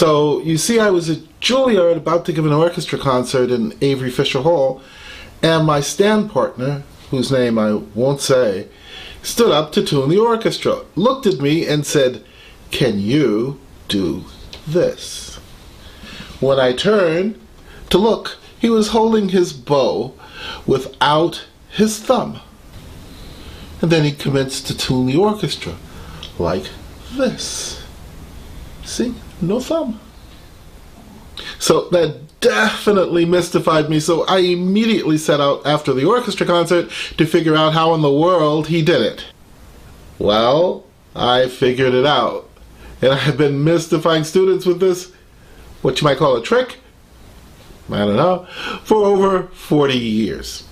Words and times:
So 0.00 0.40
you 0.40 0.56
see, 0.56 0.80
I 0.80 0.88
was 0.88 1.10
at 1.10 1.18
Juilliard 1.42 1.98
about 1.98 2.24
to 2.24 2.32
give 2.32 2.46
an 2.46 2.54
orchestra 2.54 2.98
concert 2.98 3.50
in 3.50 3.76
Avery 3.82 4.10
Fisher 4.10 4.40
Hall, 4.40 4.80
and 5.42 5.66
my 5.66 5.82
stand 5.82 6.30
partner, 6.30 6.84
whose 7.10 7.30
name 7.30 7.58
I 7.58 7.74
won't 7.74 8.22
say, 8.22 8.68
stood 9.22 9.52
up 9.52 9.72
to 9.72 9.84
tune 9.84 10.08
the 10.08 10.16
orchestra, 10.16 10.86
looked 10.96 11.26
at 11.26 11.42
me, 11.42 11.66
and 11.66 11.84
said, 11.84 12.24
Can 12.70 12.98
you 12.98 13.60
do 13.88 14.24
this? 14.66 15.36
When 16.40 16.58
I 16.58 16.72
turned 16.72 17.38
to 17.90 17.98
look, 17.98 18.38
he 18.58 18.70
was 18.70 18.96
holding 18.96 19.28
his 19.28 19.52
bow 19.52 20.14
without 20.66 21.44
his 21.68 21.98
thumb. 21.98 22.40
And 23.82 23.92
then 23.92 24.04
he 24.04 24.12
commenced 24.12 24.66
to 24.68 24.74
tune 24.74 25.04
the 25.04 25.16
orchestra 25.18 25.74
like 26.38 26.70
this. 27.18 27.84
See? 28.82 29.14
No 29.40 29.60
thumb. 29.60 30.00
So 31.58 31.88
that 31.90 32.40
definitely 32.40 33.24
mystified 33.24 33.88
me, 33.90 34.00
so 34.00 34.24
I 34.24 34.38
immediately 34.38 35.18
set 35.18 35.40
out 35.40 35.66
after 35.66 35.92
the 35.92 36.04
orchestra 36.04 36.46
concert 36.46 36.90
to 37.16 37.26
figure 37.26 37.54
out 37.54 37.74
how 37.74 37.94
in 37.94 38.02
the 38.02 38.12
world 38.12 38.68
he 38.68 38.82
did 38.82 39.02
it. 39.02 39.26
Well, 40.18 40.84
I 41.14 41.48
figured 41.48 41.94
it 41.94 42.06
out. 42.06 42.48
And 43.02 43.12
I've 43.12 43.38
been 43.38 43.64
mystifying 43.64 44.24
students 44.24 44.66
with 44.66 44.80
this, 44.80 45.12
what 45.80 46.00
you 46.00 46.04
might 46.04 46.18
call 46.18 46.36
a 46.36 46.42
trick, 46.42 46.78
I 47.90 47.98
don't 48.00 48.16
know, 48.16 48.46
for 48.84 49.04
over 49.04 49.44
40 49.48 49.94
years. 49.96 50.64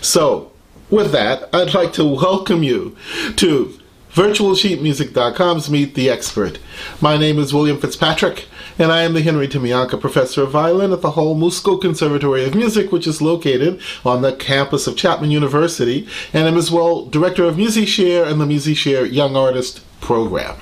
So, 0.00 0.52
with 0.90 1.12
that, 1.12 1.48
I'd 1.52 1.74
like 1.74 1.92
to 1.94 2.04
welcome 2.04 2.62
you 2.62 2.96
to 3.36 3.78
virtualsheetmusic.com's 4.14 5.70
Meet 5.70 5.94
the 5.94 6.10
Expert. 6.10 6.58
My 7.00 7.16
name 7.16 7.38
is 7.38 7.54
William 7.54 7.80
Fitzpatrick, 7.80 8.46
and 8.78 8.92
I 8.92 9.02
am 9.02 9.14
the 9.14 9.22
Henry 9.22 9.48
Timianka 9.48 9.98
Professor 9.98 10.42
of 10.42 10.50
Violin 10.50 10.92
at 10.92 11.00
the 11.00 11.12
Hall-Musco 11.12 11.80
Conservatory 11.80 12.44
of 12.44 12.54
Music, 12.54 12.92
which 12.92 13.06
is 13.06 13.22
located 13.22 13.80
on 14.04 14.20
the 14.20 14.34
campus 14.34 14.86
of 14.86 14.98
Chapman 14.98 15.30
University, 15.30 16.06
and 16.34 16.46
I'm 16.46 16.58
as 16.58 16.70
well 16.70 17.06
Director 17.06 17.44
of 17.44 17.56
MusiShare 17.56 18.30
and 18.30 18.38
the 18.38 18.44
MusiShare 18.44 19.10
Young 19.10 19.34
Artist 19.34 19.80
Program. 20.02 20.56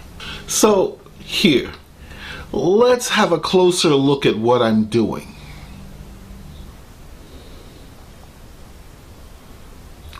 So, 0.46 1.00
here, 1.18 1.72
let's 2.52 3.08
have 3.08 3.32
a 3.32 3.40
closer 3.40 3.90
look 3.90 4.24
at 4.24 4.38
what 4.38 4.62
I'm 4.62 4.84
doing. 4.84 5.34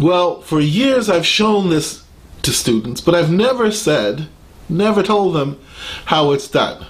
Well, 0.01 0.41
for 0.41 0.61
years 0.61 1.09
I've 1.09 1.27
shown 1.27 1.71
this 1.71 2.03
to 2.43 2.53
students, 2.53 3.01
but 3.01 3.15
I've 3.15 3.31
never 3.31 3.71
said, 3.71 4.29
never 4.69 5.03
told 5.03 5.35
them 5.35 5.61
how 6.07 6.33
it's 6.33 6.49
done. 6.49 6.87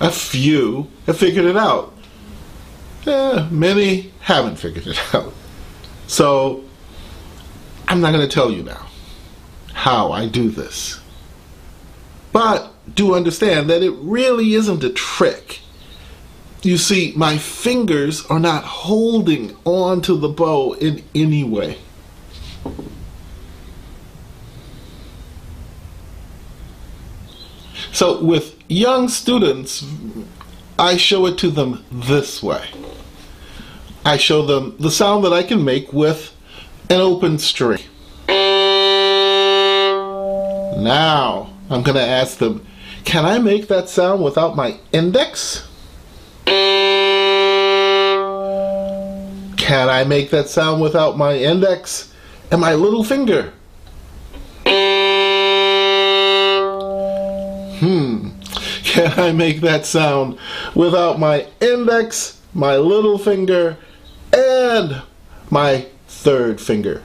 A 0.00 0.10
few 0.10 0.88
have 1.06 1.18
figured 1.18 1.46
it 1.46 1.56
out. 1.56 1.94
Eh, 3.06 3.48
many 3.50 4.12
haven't 4.20 4.56
figured 4.56 4.86
it 4.86 5.00
out. 5.14 5.32
So, 6.06 6.64
I'm 7.88 8.00
not 8.00 8.12
going 8.12 8.28
to 8.28 8.34
tell 8.34 8.50
you 8.50 8.62
now 8.62 8.86
how 9.72 10.10
I 10.10 10.26
do 10.26 10.48
this. 10.50 11.00
But 12.32 12.72
do 12.94 13.14
understand 13.14 13.70
that 13.70 13.82
it 13.82 13.92
really 13.92 14.54
isn't 14.54 14.84
a 14.84 14.90
trick. 14.90 15.60
You 16.62 16.78
see, 16.78 17.12
my 17.16 17.38
fingers 17.38 18.26
are 18.26 18.40
not 18.40 18.64
holding 18.64 19.56
on 19.64 20.00
to 20.02 20.16
the 20.16 20.28
bow 20.28 20.72
in 20.74 21.04
any 21.14 21.44
way. 21.44 21.78
So 27.96 28.22
with 28.22 28.54
young 28.68 29.08
students, 29.08 29.82
I 30.78 30.98
show 30.98 31.24
it 31.24 31.38
to 31.38 31.48
them 31.48 31.82
this 31.90 32.42
way. 32.42 32.68
I 34.04 34.18
show 34.18 34.44
them 34.44 34.76
the 34.78 34.90
sound 34.90 35.24
that 35.24 35.32
I 35.32 35.42
can 35.42 35.64
make 35.64 35.94
with 35.94 36.36
an 36.90 37.00
open 37.00 37.38
string. 37.38 37.80
Now, 40.78 41.48
I'm 41.70 41.82
going 41.82 41.96
to 41.96 42.06
ask 42.06 42.36
them, 42.36 42.66
can 43.06 43.24
I 43.24 43.38
make 43.38 43.68
that 43.68 43.88
sound 43.88 44.22
without 44.22 44.56
my 44.56 44.78
index? 44.92 45.66
Can 49.56 49.88
I 49.88 50.04
make 50.06 50.28
that 50.32 50.50
sound 50.50 50.82
without 50.82 51.16
my 51.16 51.38
index 51.38 52.12
and 52.50 52.60
my 52.60 52.74
little 52.74 53.04
finger? 53.04 53.54
Can 58.86 59.18
I 59.18 59.32
make 59.32 59.62
that 59.62 59.84
sound 59.84 60.38
without 60.72 61.18
my 61.18 61.48
index, 61.60 62.40
my 62.54 62.76
little 62.76 63.18
finger, 63.18 63.76
and 64.32 65.02
my 65.50 65.86
third 66.06 66.60
finger? 66.60 67.02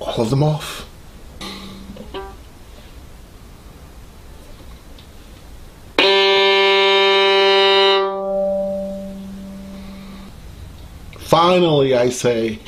All 0.00 0.20
of 0.20 0.28
them 0.28 0.42
off. 0.42 0.86
Finally, 11.18 11.96
I 11.96 12.10
say, 12.10 12.58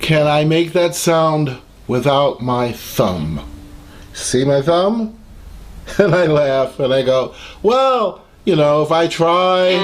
can 0.00 0.28
I 0.28 0.44
make 0.44 0.72
that 0.72 0.94
sound 0.94 1.58
without 1.88 2.40
my 2.40 2.70
thumb? 2.70 3.44
See 4.14 4.44
my 4.44 4.62
thumb? 4.62 5.17
And 6.04 6.14
I 6.14 6.26
laugh 6.26 6.78
and 6.78 6.94
I 6.94 7.02
go, 7.02 7.34
well, 7.60 8.24
you 8.44 8.54
know, 8.54 8.82
if 8.82 8.92
I 8.92 9.08
try, 9.08 9.74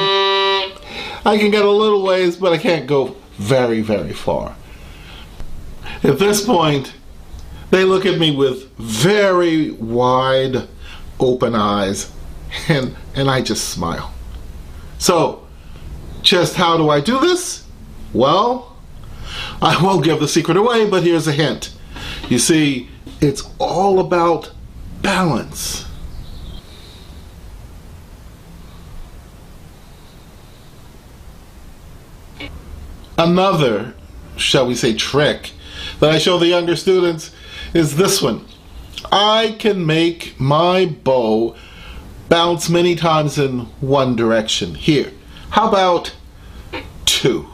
I 1.27 1.39
can 1.39 1.51
get 1.51 1.65
a 1.65 1.71
little 1.71 2.05
ways, 2.05 2.37
but 2.37 2.53
I 2.53 2.59
can't 2.59 2.87
go 2.87 3.17
very, 3.37 3.81
very 3.81 4.13
far. 4.13 4.55
At 6.05 6.21
this 6.21 6.45
point, 6.45 6.95
they 7.71 7.83
look 7.85 8.07
at 8.07 8.21
me 8.21 8.31
with 8.31 8.71
very 8.77 9.73
wide 9.73 10.69
open 11.19 11.57
eyes 11.57 12.13
and, 12.69 12.95
and 13.17 13.29
I 13.29 13.41
just 13.41 13.71
smile. 13.71 14.15
So, 14.99 15.45
just 16.23 16.55
how 16.55 16.77
do 16.77 16.91
I 16.91 17.01
do 17.01 17.19
this? 17.19 17.67
Well, 18.13 18.77
I 19.61 19.83
won't 19.83 20.05
give 20.05 20.21
the 20.21 20.29
secret 20.29 20.57
away, 20.57 20.89
but 20.89 21.03
here's 21.03 21.27
a 21.27 21.33
hint. 21.33 21.75
You 22.29 22.39
see, 22.39 22.89
it's 23.21 23.43
all 23.59 23.99
about 23.99 24.53
balance. 25.03 25.87
Another, 33.25 33.95
shall 34.37 34.67
we 34.67 34.75
say, 34.75 34.93
trick 34.93 35.53
that 35.99 36.11
I 36.11 36.19
show 36.19 36.37
the 36.37 36.47
younger 36.47 36.77
students 36.77 37.35
is 37.73 37.97
this 37.97 38.21
one. 38.21 38.45
I 39.11 39.57
can 39.59 39.87
make 39.87 40.39
my 40.39 40.85
bow 40.85 41.57
bounce 42.29 42.69
many 42.69 42.95
times 42.95 43.39
in 43.39 43.61
one 43.81 44.15
direction. 44.15 44.75
Here, 44.75 45.11
how 45.49 45.71
about 45.71 46.15
two? 47.07 47.49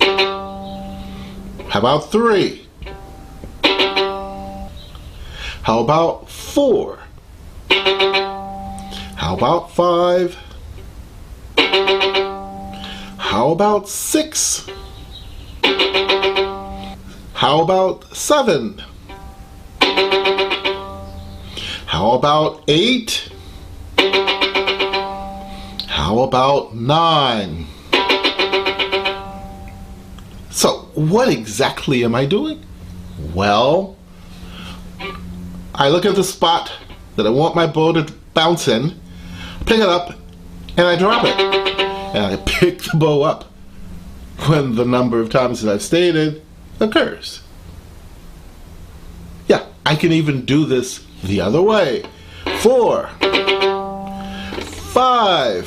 How 0.00 1.78
about 1.78 2.10
three? 2.10 2.66
How 5.64 5.80
about 5.80 6.30
four? 6.30 6.98
How 7.68 9.36
about 9.36 9.70
five? 9.74 10.38
How 13.32 13.50
about 13.50 13.88
six? 13.88 14.68
How 17.32 17.62
about 17.62 18.14
seven? 18.14 18.82
How 21.86 22.10
about 22.10 22.62
eight? 22.68 23.32
How 25.88 26.18
about 26.18 26.76
nine? 26.76 27.64
So, 30.50 30.90
what 30.92 31.30
exactly 31.30 32.04
am 32.04 32.14
I 32.14 32.26
doing? 32.26 32.62
Well, 33.32 33.96
I 35.74 35.88
look 35.88 36.04
at 36.04 36.16
the 36.16 36.24
spot 36.24 36.70
that 37.16 37.26
I 37.26 37.30
want 37.30 37.56
my 37.56 37.66
bow 37.66 37.92
to 37.94 38.12
bounce 38.34 38.68
in, 38.68 39.00
pick 39.64 39.78
it 39.78 39.88
up, 39.88 40.10
and 40.76 40.86
I 40.86 40.96
drop 40.96 41.24
it. 41.24 41.71
And 42.12 42.24
I 42.24 42.36
pick 42.46 42.82
the 42.82 42.96
bow 42.96 43.22
up 43.22 43.44
when 44.46 44.74
the 44.74 44.84
number 44.84 45.20
of 45.20 45.30
times 45.30 45.62
that 45.62 45.72
I've 45.72 45.82
stated 45.82 46.42
occurs. 46.80 47.42
Yeah, 49.46 49.66
I 49.86 49.96
can 49.96 50.12
even 50.12 50.44
do 50.44 50.64
this 50.64 51.04
the 51.22 51.40
other 51.40 51.62
way. 51.62 52.04
Four, 52.60 53.08
five. 54.92 55.66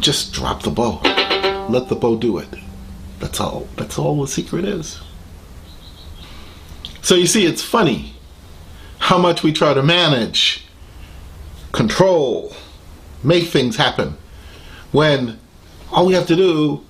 Just 0.00 0.32
drop 0.32 0.62
the 0.62 0.70
bow. 0.70 1.00
Let 1.68 1.88
the 1.88 1.96
bow 1.96 2.16
do 2.16 2.38
it. 2.38 2.48
That's 3.18 3.40
all. 3.40 3.68
That's 3.76 3.98
all 3.98 4.20
the 4.20 4.28
secret 4.28 4.64
is. 4.64 5.00
So 7.02 7.14
you 7.14 7.26
see, 7.26 7.46
it's 7.46 7.62
funny 7.62 8.14
how 8.98 9.18
much 9.18 9.42
we 9.42 9.52
try 9.52 9.74
to 9.74 9.82
manage 9.82 10.66
control, 11.72 12.54
make 13.22 13.48
things 13.48 13.76
happen, 13.76 14.16
when 14.92 15.38
all 15.92 16.06
we 16.06 16.14
have 16.14 16.26
to 16.26 16.36
do 16.36 16.84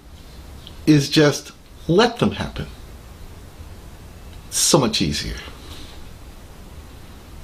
is 0.87 1.09
just 1.09 1.53
let 1.87 2.19
them 2.19 2.33
happen. 2.33 2.67
So 4.51 4.79
much 4.79 5.03
easier. 5.03 5.37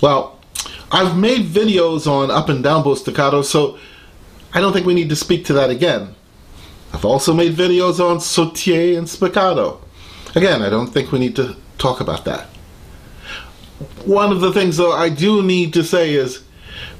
Well, 0.00 0.38
I've 0.90 1.16
made 1.16 1.46
videos 1.46 2.06
on 2.06 2.30
up 2.30 2.48
and 2.48 2.62
down 2.62 2.82
bow 2.82 2.94
staccato, 2.94 3.42
so 3.42 3.78
I 4.52 4.60
don't 4.60 4.72
think 4.72 4.86
we 4.86 4.94
need 4.94 5.08
to 5.08 5.16
speak 5.16 5.44
to 5.46 5.52
that 5.54 5.70
again. 5.70 6.14
I've 6.92 7.04
also 7.04 7.34
made 7.34 7.54
videos 7.54 7.98
on 7.98 8.20
sautille 8.20 8.96
and 8.96 9.06
spiccato. 9.06 9.80
Again, 10.36 10.62
I 10.62 10.70
don't 10.70 10.86
think 10.86 11.10
we 11.10 11.18
need 11.18 11.36
to 11.36 11.56
talk 11.78 12.00
about 12.00 12.24
that. 12.24 12.46
One 14.04 14.30
of 14.30 14.40
the 14.40 14.52
things, 14.52 14.76
though, 14.76 14.92
I 14.92 15.08
do 15.08 15.42
need 15.42 15.72
to 15.74 15.82
say 15.82 16.14
is 16.14 16.42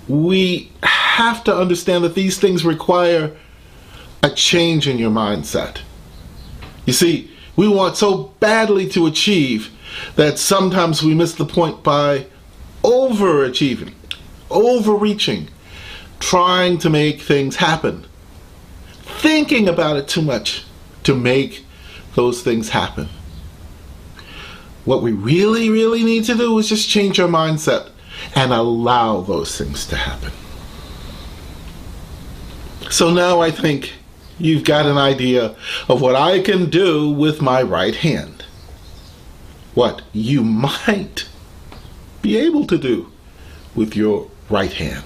we 0.09 0.73
have 1.15 1.45
to 1.45 1.57
understand 1.57 2.03
that 2.03 2.17
these 2.17 2.39
things 2.39 2.65
require 2.65 3.37
a 4.25 4.31
change 4.31 4.89
in 4.89 4.99
your 4.99 5.13
mindset. 5.13 5.79
You 6.87 6.93
see, 6.93 7.31
we 7.55 7.69
want 7.69 7.97
so 7.97 8.35
badly 8.41 8.89
to 8.91 9.07
achieve 9.07 9.71
that 10.17 10.41
sometimes 10.41 11.05
we 11.05 11.15
miss 11.15 11.35
the 11.35 11.45
point 11.45 11.85
by 11.85 12.27
overachieving, 12.83 13.93
overreaching, 14.51 15.49
trying 16.19 16.79
to 16.79 16.91
make 16.91 17.21
things 17.21 17.57
happen, 17.57 18.07
thinking 19.03 19.69
about 19.69 19.97
it 19.97 20.09
too 20.09 20.23
much 20.23 20.65
to 21.05 21.15
make 21.15 21.65
those 22.17 22.43
things 22.43 22.71
happen. 22.71 23.09
What 24.85 25.01
we 25.01 25.13
really, 25.13 25.71
really 25.71 26.03
need 26.03 26.25
to 26.25 26.35
do 26.35 26.59
is 26.59 26.69
just 26.69 26.89
change 26.89 27.21
our 27.21 27.29
mindset 27.29 27.91
and 28.35 28.53
allow 28.53 29.21
those 29.21 29.57
things 29.57 29.87
to 29.87 29.97
happen. 29.97 30.33
So 32.95 33.11
now 33.11 33.41
I 33.41 33.51
think 33.51 33.93
you've 34.39 34.63
got 34.63 34.87
an 34.87 34.97
idea 34.97 35.57
of 35.89 36.01
what 36.01 36.15
I 36.15 36.39
can 36.39 36.71
do 36.71 37.11
with 37.11 37.43
my 37.43 37.61
right 37.61 37.97
hand. 37.97 38.45
What 39.75 40.03
you 40.13 40.45
might 40.45 41.29
be 42.23 42.37
able 42.37 42.69
to 42.69 42.79
do 42.79 43.11
with 43.75 43.97
your 43.97 44.31
right 44.49 44.73
hand. 44.73 45.03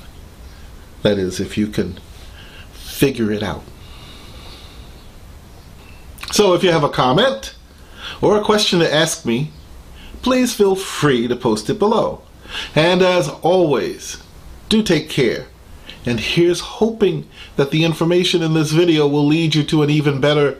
That 1.00 1.16
is, 1.16 1.40
if 1.40 1.56
you 1.56 1.66
can 1.66 1.98
figure 2.72 3.32
it 3.32 3.42
out. 3.42 3.64
So 6.30 6.52
if 6.52 6.62
you 6.62 6.70
have 6.70 6.84
a 6.84 6.90
comment 6.90 7.54
or 8.20 8.36
a 8.36 8.44
question 8.44 8.80
to 8.80 8.94
ask 8.94 9.24
me, 9.24 9.50
please 10.20 10.54
feel 10.54 10.76
free 10.76 11.26
to 11.26 11.34
post 11.34 11.70
it 11.70 11.78
below. 11.78 12.20
And 12.74 13.00
as 13.00 13.30
always, 13.40 14.22
do 14.68 14.82
take 14.82 15.08
care. 15.08 15.46
And 16.06 16.20
here's 16.20 16.60
hoping 16.60 17.28
that 17.56 17.70
the 17.70 17.84
information 17.84 18.42
in 18.42 18.54
this 18.54 18.72
video 18.72 19.06
will 19.06 19.26
lead 19.26 19.54
you 19.54 19.62
to 19.64 19.82
an 19.82 19.90
even 19.90 20.20
better 20.20 20.58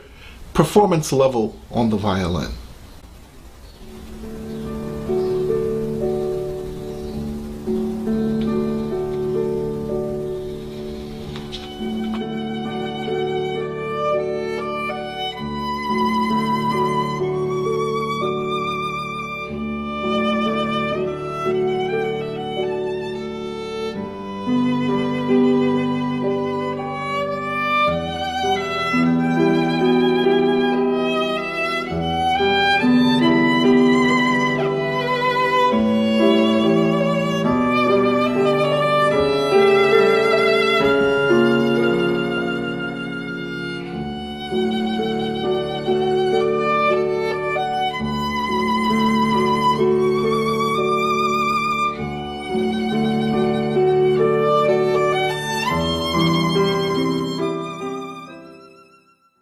performance 0.53 1.11
level 1.11 1.59
on 1.71 1.89
the 1.89 1.97
violin. 1.97 2.51